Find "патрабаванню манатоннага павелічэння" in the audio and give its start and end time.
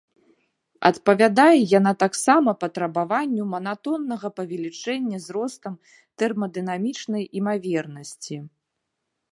2.63-5.17